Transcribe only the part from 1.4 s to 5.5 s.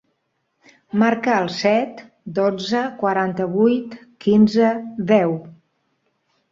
el set, dotze, quaranta-vuit, quinze, deu.